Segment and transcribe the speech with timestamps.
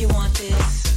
[0.00, 0.93] you want this.